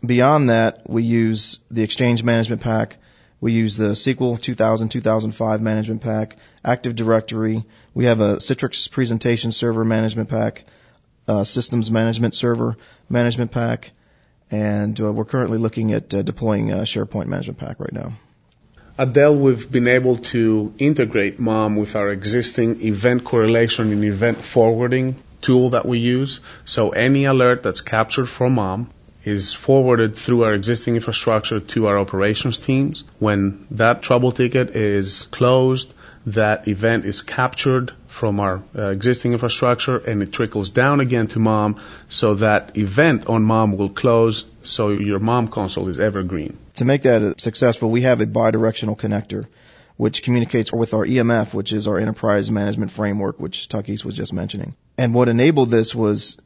Beyond 0.05 0.49
that, 0.49 0.89
we 0.89 1.03
use 1.03 1.59
the 1.71 1.83
Exchange 1.83 2.23
management 2.23 2.61
pack. 2.61 2.97
We 3.39 3.53
use 3.53 3.75
the 3.75 3.93
SQL 3.93 4.39
2000 4.39 4.89
2005 4.89 5.61
management 5.61 6.01
pack, 6.01 6.37
Active 6.63 6.95
Directory. 6.95 7.63
We 7.93 8.05
have 8.05 8.19
a 8.19 8.37
Citrix 8.37 8.89
presentation 8.89 9.51
server 9.51 9.83
management 9.83 10.29
pack, 10.29 10.65
uh, 11.27 11.43
systems 11.43 11.89
management 11.89 12.35
server 12.35 12.77
management 13.09 13.51
pack, 13.51 13.91
and 14.51 14.99
uh, 14.99 15.11
we're 15.11 15.25
currently 15.25 15.57
looking 15.57 15.93
at 15.93 16.13
uh, 16.13 16.21
deploying 16.21 16.71
uh, 16.71 16.79
SharePoint 16.79 17.27
Management 17.27 17.59
Pack 17.59 17.79
right 17.79 17.93
now. 17.93 18.13
At 18.95 19.13
Dell, 19.13 19.35
we've 19.35 19.71
been 19.71 19.87
able 19.87 20.17
to 20.17 20.71
integrate 20.77 21.39
MOM 21.39 21.77
with 21.77 21.95
our 21.95 22.11
existing 22.11 22.83
event 22.83 23.23
correlation 23.23 23.91
and 23.91 24.03
event 24.03 24.43
forwarding 24.43 25.15
tool 25.41 25.71
that 25.71 25.87
we 25.87 25.97
use. 25.97 26.41
So 26.63 26.89
any 26.89 27.25
alert 27.25 27.63
that's 27.63 27.81
captured 27.81 28.27
from 28.27 28.53
MOM 28.53 28.91
is 29.23 29.51
forwarded 29.51 30.15
through 30.15 30.43
our 30.43 30.53
existing 30.53 30.93
infrastructure 30.93 31.59
to 31.59 31.87
our 31.87 31.97
operations 31.97 32.59
teams. 32.59 33.03
When 33.17 33.65
that 33.71 34.03
trouble 34.03 34.31
ticket 34.31 34.75
is 34.75 35.23
closed, 35.31 35.91
that 36.27 36.67
event 36.67 37.05
is 37.05 37.23
captured 37.23 37.93
from 38.07 38.39
our 38.39 38.61
uh, 38.77 38.89
existing 38.89 39.33
infrastructure 39.33 39.97
and 39.97 40.21
it 40.21 40.31
trickles 40.31 40.69
down 40.69 40.99
again 40.99 41.25
to 41.29 41.39
MOM 41.39 41.81
so 42.09 42.35
that 42.35 42.77
event 42.77 43.25
on 43.25 43.41
MOM 43.41 43.75
will 43.75 43.89
close 43.89 44.45
so 44.63 44.89
your 44.89 45.19
MOM 45.19 45.47
console 45.47 45.89
is 45.89 45.99
evergreen. 45.99 46.57
To 46.75 46.85
make 46.85 47.03
that 47.03 47.41
successful, 47.41 47.89
we 47.89 48.01
have 48.01 48.21
a 48.21 48.25
bidirectional 48.25 48.97
connector 48.97 49.47
which 49.95 50.23
communicates 50.23 50.73
with 50.73 50.93
our 50.93 51.05
EMF, 51.05 51.53
which 51.53 51.71
is 51.71 51.87
our 51.87 51.97
enterprise 51.97 52.49
management 52.49 52.91
framework, 52.91 53.39
which 53.39 53.69
Takis 53.69 54.03
was 54.03 54.15
just 54.15 54.33
mentioning. 54.33 54.75
And 54.97 55.13
what 55.13 55.29
enabled 55.29 55.69
this 55.69 55.93
was 55.93 56.37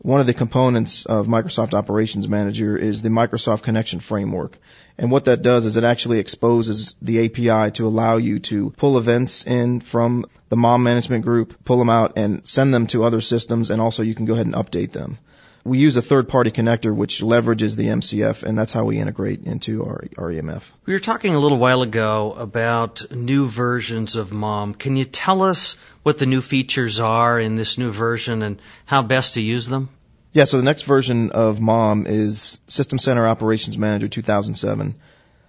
one 0.00 0.20
of 0.20 0.26
the 0.26 0.34
components 0.34 1.06
of 1.06 1.26
Microsoft 1.26 1.74
Operations 1.74 2.28
Manager 2.28 2.76
is 2.76 3.02
the 3.02 3.08
Microsoft 3.08 3.62
Connection 3.62 4.00
Framework. 4.00 4.56
And 4.96 5.10
what 5.10 5.24
that 5.24 5.42
does 5.42 5.66
is 5.66 5.76
it 5.76 5.84
actually 5.84 6.20
exposes 6.20 6.94
the 7.02 7.24
API 7.26 7.72
to 7.72 7.86
allow 7.86 8.16
you 8.16 8.38
to 8.40 8.70
pull 8.70 8.96
events 8.96 9.44
in 9.44 9.80
from 9.80 10.24
the 10.48 10.56
MOM 10.56 10.82
management 10.82 11.24
group, 11.24 11.64
pull 11.64 11.78
them 11.78 11.90
out 11.90 12.12
and 12.16 12.46
send 12.46 12.72
them 12.72 12.86
to 12.88 13.04
other 13.04 13.20
systems, 13.20 13.70
and 13.70 13.80
also 13.80 14.02
you 14.02 14.14
can 14.14 14.24
go 14.24 14.34
ahead 14.34 14.46
and 14.46 14.54
update 14.54 14.92
them. 14.92 15.18
We 15.64 15.78
use 15.78 15.96
a 15.96 16.02
third 16.02 16.28
party 16.28 16.50
connector 16.50 16.94
which 16.94 17.20
leverages 17.20 17.76
the 17.76 17.86
MCF, 17.86 18.42
and 18.42 18.56
that's 18.56 18.72
how 18.72 18.84
we 18.84 18.98
integrate 18.98 19.44
into 19.44 19.84
our, 19.84 20.04
our 20.16 20.28
EMF. 20.30 20.70
We 20.86 20.92
were 20.92 20.98
talking 20.98 21.34
a 21.34 21.38
little 21.38 21.58
while 21.58 21.82
ago 21.82 22.32
about 22.32 23.10
new 23.10 23.46
versions 23.46 24.16
of 24.16 24.32
MOM. 24.32 24.74
Can 24.74 24.96
you 24.96 25.04
tell 25.04 25.42
us 25.42 25.76
what 26.02 26.18
the 26.18 26.26
new 26.26 26.40
features 26.40 27.00
are 27.00 27.38
in 27.38 27.56
this 27.56 27.76
new 27.76 27.90
version 27.90 28.42
and 28.42 28.62
how 28.86 29.02
best 29.02 29.34
to 29.34 29.42
use 29.42 29.66
them? 29.66 29.90
Yeah, 30.32 30.44
so 30.44 30.58
the 30.58 30.62
next 30.62 30.82
version 30.82 31.30
of 31.30 31.60
MOM 31.60 32.06
is 32.06 32.60
System 32.66 32.98
Center 32.98 33.26
Operations 33.26 33.78
Manager 33.78 34.08
2007. 34.08 34.94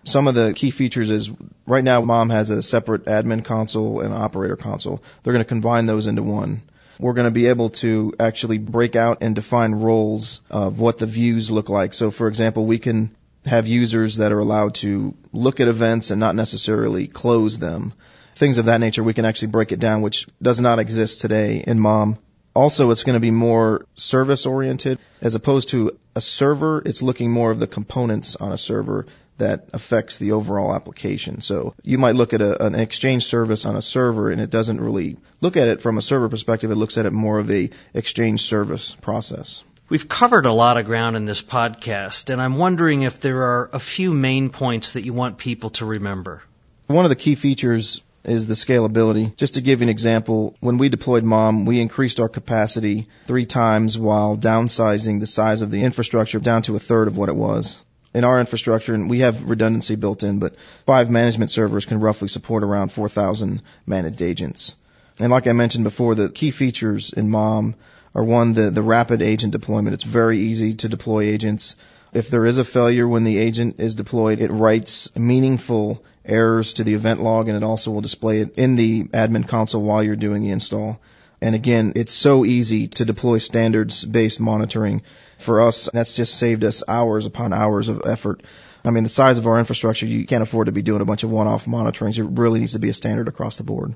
Some 0.05 0.27
of 0.27 0.35
the 0.35 0.53
key 0.53 0.71
features 0.71 1.09
is 1.09 1.29
right 1.67 1.83
now 1.83 2.01
MOM 2.01 2.29
has 2.29 2.49
a 2.49 2.61
separate 2.61 3.05
admin 3.05 3.43
console 3.43 4.01
and 4.01 4.13
operator 4.13 4.55
console. 4.55 5.03
They're 5.21 5.33
going 5.33 5.43
to 5.43 5.47
combine 5.47 5.85
those 5.85 6.07
into 6.07 6.23
one. 6.23 6.61
We're 6.99 7.13
going 7.13 7.25
to 7.25 7.31
be 7.31 7.47
able 7.47 7.69
to 7.81 8.13
actually 8.19 8.57
break 8.57 8.95
out 8.95 9.19
and 9.21 9.33
define 9.33 9.73
roles 9.73 10.41
of 10.49 10.79
what 10.79 10.97
the 10.97 11.05
views 11.05 11.49
look 11.49 11.69
like. 11.69 11.93
So 11.93 12.11
for 12.11 12.27
example, 12.27 12.65
we 12.65 12.77
can 12.77 13.15
have 13.45 13.67
users 13.67 14.17
that 14.17 14.31
are 14.31 14.39
allowed 14.39 14.75
to 14.75 15.15
look 15.31 15.59
at 15.59 15.67
events 15.67 16.11
and 16.11 16.19
not 16.19 16.35
necessarily 16.35 17.07
close 17.07 17.57
them 17.57 17.93
things 18.39 18.57
of 18.57 18.65
that 18.65 18.79
nature, 18.79 19.03
we 19.03 19.13
can 19.13 19.25
actually 19.25 19.49
break 19.49 19.71
it 19.71 19.79
down, 19.79 20.01
which 20.01 20.25
does 20.41 20.59
not 20.59 20.79
exist 20.79 21.21
today 21.21 21.63
in 21.67 21.79
MOM. 21.79 22.17
Also, 22.53 22.91
it's 22.91 23.03
going 23.03 23.13
to 23.13 23.19
be 23.19 23.31
more 23.31 23.85
service 23.95 24.45
oriented 24.45 24.99
as 25.21 25.35
opposed 25.35 25.69
to 25.69 25.97
a 26.15 26.21
server. 26.21 26.81
It's 26.85 27.01
looking 27.01 27.31
more 27.31 27.51
of 27.51 27.59
the 27.59 27.67
components 27.67 28.35
on 28.35 28.51
a 28.51 28.57
server 28.57 29.05
that 29.37 29.69
affects 29.73 30.17
the 30.17 30.33
overall 30.33 30.73
application. 30.73 31.41
So 31.41 31.73
you 31.83 31.97
might 31.97 32.15
look 32.15 32.33
at 32.33 32.41
a, 32.41 32.65
an 32.65 32.75
exchange 32.75 33.25
service 33.25 33.65
on 33.65 33.75
a 33.75 33.81
server 33.81 34.31
and 34.31 34.41
it 34.41 34.49
doesn't 34.49 34.79
really 34.81 35.17
look 35.41 35.57
at 35.57 35.69
it 35.69 35.81
from 35.81 35.97
a 35.97 36.01
server 36.01 36.29
perspective. 36.29 36.71
It 36.71 36.75
looks 36.75 36.97
at 36.97 37.05
it 37.05 37.13
more 37.13 37.39
of 37.39 37.49
a 37.49 37.69
exchange 37.93 38.41
service 38.41 38.95
process. 39.01 39.63
We've 39.87 40.07
covered 40.07 40.45
a 40.45 40.53
lot 40.53 40.77
of 40.77 40.85
ground 40.85 41.15
in 41.15 41.25
this 41.25 41.41
podcast, 41.41 42.29
and 42.29 42.39
I'm 42.39 42.57
wondering 42.57 43.01
if 43.01 43.19
there 43.19 43.41
are 43.41 43.71
a 43.73 43.79
few 43.79 44.13
main 44.13 44.51
points 44.51 44.91
that 44.91 45.03
you 45.03 45.13
want 45.13 45.39
people 45.39 45.71
to 45.71 45.85
remember. 45.85 46.43
One 46.85 47.05
of 47.05 47.09
the 47.09 47.15
key 47.15 47.33
features 47.33 48.03
is 48.23 48.47
the 48.47 48.53
scalability. 48.53 49.35
Just 49.35 49.55
to 49.55 49.61
give 49.61 49.79
you 49.79 49.85
an 49.85 49.89
example, 49.89 50.55
when 50.59 50.77
we 50.77 50.89
deployed 50.89 51.23
MOM, 51.23 51.65
we 51.65 51.79
increased 51.79 52.19
our 52.19 52.29
capacity 52.29 53.07
three 53.27 53.45
times 53.45 53.97
while 53.97 54.37
downsizing 54.37 55.19
the 55.19 55.25
size 55.25 55.61
of 55.61 55.71
the 55.71 55.83
infrastructure 55.83 56.39
down 56.39 56.61
to 56.63 56.75
a 56.75 56.79
third 56.79 57.07
of 57.07 57.17
what 57.17 57.29
it 57.29 57.35
was. 57.35 57.79
In 58.13 58.23
our 58.23 58.39
infrastructure, 58.39 58.93
and 58.93 59.09
we 59.09 59.19
have 59.19 59.49
redundancy 59.49 59.95
built 59.95 60.23
in, 60.23 60.39
but 60.39 60.55
five 60.85 61.09
management 61.09 61.51
servers 61.51 61.85
can 61.85 61.99
roughly 61.99 62.27
support 62.27 62.63
around 62.63 62.91
4,000 62.91 63.61
managed 63.85 64.21
agents. 64.21 64.73
And 65.19 65.31
like 65.31 65.47
I 65.47 65.53
mentioned 65.53 65.83
before, 65.83 66.15
the 66.15 66.29
key 66.29 66.51
features 66.51 67.13
in 67.15 67.29
MOM 67.29 67.75
are 68.15 68.23
one, 68.23 68.53
the, 68.53 68.71
the 68.71 68.81
rapid 68.81 69.21
agent 69.21 69.51
deployment. 69.51 69.93
It's 69.93 70.03
very 70.03 70.39
easy 70.39 70.73
to 70.75 70.89
deploy 70.89 71.25
agents. 71.25 71.75
If 72.13 72.29
there 72.29 72.45
is 72.45 72.57
a 72.57 72.65
failure 72.65 73.07
when 73.07 73.23
the 73.23 73.37
agent 73.37 73.75
is 73.79 73.95
deployed, 73.95 74.39
it 74.39 74.49
writes 74.51 75.15
meaningful 75.15 76.03
errors 76.29 76.75
to 76.75 76.83
the 76.83 76.93
event 76.93 77.21
log 77.21 77.47
and 77.47 77.57
it 77.57 77.63
also 77.63 77.91
will 77.91 78.01
display 78.01 78.39
it 78.41 78.55
in 78.57 78.75
the 78.75 79.03
admin 79.05 79.47
console 79.47 79.81
while 79.81 80.03
you're 80.03 80.15
doing 80.15 80.43
the 80.43 80.51
install. 80.51 80.99
And 81.41 81.55
again, 81.55 81.93
it's 81.95 82.13
so 82.13 82.45
easy 82.45 82.87
to 82.87 83.05
deploy 83.05 83.37
standards 83.37 84.03
based 84.03 84.39
monitoring. 84.39 85.01
For 85.37 85.61
us, 85.61 85.89
that's 85.93 86.15
just 86.15 86.35
saved 86.35 86.63
us 86.63 86.83
hours 86.87 87.25
upon 87.25 87.53
hours 87.53 87.87
of 87.87 88.01
effort. 88.05 88.43
I 88.83 88.91
mean, 88.91 89.03
the 89.03 89.09
size 89.09 89.37
of 89.37 89.47
our 89.47 89.59
infrastructure, 89.59 90.05
you 90.05 90.25
can't 90.25 90.43
afford 90.43 90.65
to 90.67 90.71
be 90.71 90.81
doing 90.81 91.01
a 91.01 91.05
bunch 91.05 91.23
of 91.23 91.31
one-off 91.31 91.65
monitorings. 91.65 92.17
It 92.17 92.39
really 92.39 92.59
needs 92.59 92.73
to 92.73 92.79
be 92.79 92.89
a 92.89 92.93
standard 92.93 93.27
across 93.27 93.57
the 93.57 93.63
board. 93.63 93.95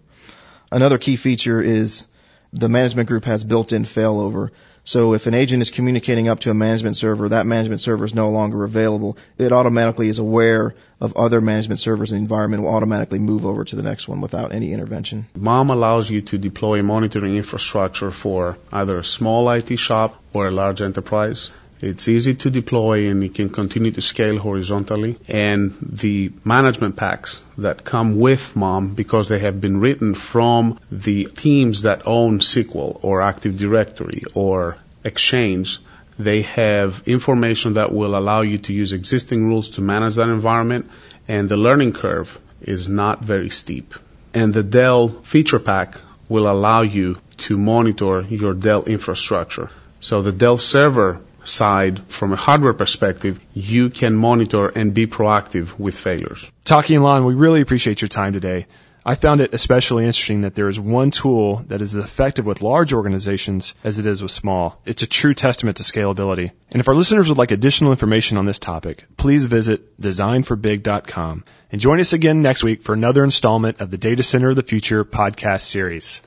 Another 0.72 0.98
key 0.98 1.16
feature 1.16 1.62
is 1.62 2.06
the 2.52 2.70
management 2.70 3.10
group 3.10 3.26
has 3.26 3.44
built-in 3.44 3.84
failover. 3.84 4.52
So 4.86 5.14
if 5.14 5.28
an 5.28 5.34
agent 5.34 5.62
is 5.62 5.70
communicating 5.70 6.28
up 6.28 6.42
to 6.42 6.52
a 6.52 6.54
management 6.54 6.98
server, 6.98 7.30
that 7.30 7.46
management 7.46 7.80
server 7.80 8.04
is 8.04 8.14
no 8.14 8.30
longer 8.32 8.66
available. 8.66 9.18
It 9.38 9.54
automatically 9.54 10.10
is 10.10 10.20
aware 10.20 10.76
of 11.00 11.16
other 11.16 11.40
management 11.40 11.80
servers 11.80 12.12
in 12.12 12.18
the 12.18 12.22
environment, 12.22 12.64
will 12.64 12.76
automatically 12.76 13.20
move 13.20 13.46
over 13.46 13.64
to 13.64 13.76
the 13.78 13.82
next 13.82 14.10
one 14.10 14.20
without 14.20 14.54
any 14.54 14.74
intervention. 14.74 15.26
MOM 15.36 15.70
allows 15.70 16.10
you 16.10 16.22
to 16.22 16.38
deploy 16.38 16.82
monitoring 16.82 17.38
infrastructure 17.38 18.12
for 18.12 18.58
either 18.74 18.98
a 18.98 19.04
small 19.06 19.50
IT 19.50 19.78
shop 19.78 20.22
or 20.34 20.48
a 20.48 20.52
large 20.52 20.82
enterprise. 20.82 21.52
It's 21.84 22.08
easy 22.08 22.34
to 22.36 22.50
deploy 22.50 23.10
and 23.10 23.22
it 23.26 23.36
can 23.36 23.50
continue 23.50 23.92
to 23.92 24.02
scale 24.02 24.38
horizontally. 24.40 25.18
And 25.28 25.76
the 25.82 26.32
management 26.46 26.96
packs 26.96 27.44
that 27.58 27.84
come 27.84 28.20
with 28.22 28.56
MOM 28.56 28.94
because 28.96 29.28
they 29.28 29.40
have 29.40 29.60
been 29.60 29.82
written 29.82 30.16
from 30.16 30.80
the 30.90 31.26
teams 31.26 31.82
that 31.82 32.04
own 32.08 32.40
SQL 32.40 33.00
or 33.04 33.22
Active 33.22 33.58
Directory 33.58 34.22
or 34.34 34.78
Exchange, 35.04 35.82
they 36.18 36.44
have 36.44 37.04
information 37.06 37.74
that 37.74 37.92
will 37.92 38.16
allow 38.16 38.44
you 38.44 38.60
to 38.60 38.72
use 38.72 38.94
existing 38.94 39.46
rules 39.46 39.68
to 39.72 39.82
manage 39.82 40.16
that 40.16 40.30
environment 40.30 40.90
and 41.28 41.50
the 41.50 41.58
learning 41.58 41.92
curve 41.92 42.40
is 42.62 42.88
not 42.88 43.26
very 43.26 43.50
steep. 43.50 43.94
And 44.34 44.54
the 44.54 44.64
Dell 44.64 45.10
feature 45.10 45.60
pack 45.60 46.00
will 46.30 46.50
allow 46.50 46.84
you 46.84 47.18
to 47.40 47.58
monitor 47.58 48.22
your 48.22 48.54
Dell 48.54 48.86
infrastructure. 48.86 49.70
So 50.00 50.22
the 50.22 50.32
Dell 50.32 50.58
server 50.58 51.20
side, 51.44 52.02
from 52.08 52.34
a 52.34 52.36
hardware 52.36 52.74
perspective, 52.74 53.40
you 53.54 53.90
can 53.90 54.16
monitor 54.16 54.68
and 54.68 54.94
be 54.94 55.08
proactive 55.08 55.78
with 55.80 55.96
failures. 55.96 56.50
Taki 56.66 56.96
and 56.96 57.04
Lon, 57.04 57.26
we 57.26 57.34
really 57.34 57.62
appreciate 57.62 58.02
your 58.02 58.10
time 58.10 58.34
today. 58.34 58.66
I 59.06 59.16
found 59.16 59.42
it 59.42 59.54
especially 59.54 60.06
interesting 60.06 60.42
that 60.42 60.56
there 60.56 60.70
is 60.70 60.80
one 60.80 61.12
tool 61.12 61.58
that 61.68 61.82
is 61.82 61.96
as 61.96 62.04
effective 62.06 62.46
with 62.46 62.62
large 62.62 62.94
organizations 62.94 63.74
as 63.84 64.00
it 64.00 64.06
is 64.06 64.22
with 64.22 64.32
small. 64.32 64.80
It's 64.86 65.04
a 65.04 65.08
true 65.08 65.34
testament 65.34 65.78
to 65.78 65.84
scalability. 65.84 66.52
And 66.72 66.80
if 66.80 66.88
our 66.88 66.96
listeners 66.96 67.28
would 67.28 67.38
like 67.38 67.52
additional 67.52 67.92
information 67.92 68.38
on 68.38 68.46
this 68.46 68.60
topic, 68.60 69.04
please 69.18 69.46
visit 69.46 70.00
designforbig.com 70.00 71.44
and 71.72 71.82
join 71.82 72.00
us 72.00 72.14
again 72.14 72.42
next 72.42 72.64
week 72.64 72.82
for 72.82 72.94
another 72.94 73.26
installment 73.26 73.82
of 73.82 73.92
the 73.92 73.98
Data 73.98 74.24
Center 74.24 74.52
of 74.52 74.56
the 74.56 74.64
Future 74.64 75.04
podcast 75.04 75.64
series. 75.64 76.22